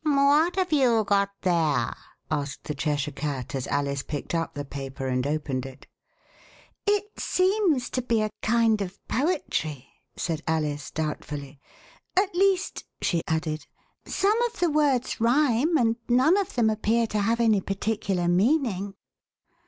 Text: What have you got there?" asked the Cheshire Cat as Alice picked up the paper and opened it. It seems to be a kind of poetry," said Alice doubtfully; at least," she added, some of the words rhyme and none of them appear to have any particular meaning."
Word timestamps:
What 0.03 0.55
have 0.55 0.73
you 0.73 1.03
got 1.03 1.29
there?" 1.43 1.93
asked 2.31 2.63
the 2.63 2.73
Cheshire 2.73 3.11
Cat 3.11 3.53
as 3.53 3.67
Alice 3.67 4.01
picked 4.01 4.33
up 4.33 4.55
the 4.55 4.65
paper 4.65 5.05
and 5.05 5.27
opened 5.27 5.63
it. 5.63 5.85
It 6.87 7.19
seems 7.19 7.87
to 7.91 8.01
be 8.01 8.23
a 8.23 8.31
kind 8.41 8.81
of 8.81 8.97
poetry," 9.07 9.89
said 10.17 10.41
Alice 10.47 10.89
doubtfully; 10.89 11.59
at 12.17 12.33
least," 12.33 12.83
she 13.03 13.21
added, 13.27 13.67
some 14.03 14.41
of 14.45 14.59
the 14.59 14.71
words 14.71 15.21
rhyme 15.21 15.77
and 15.77 15.97
none 16.09 16.35
of 16.35 16.55
them 16.55 16.71
appear 16.71 17.05
to 17.05 17.19
have 17.19 17.39
any 17.39 17.61
particular 17.61 18.27
meaning." 18.27 18.95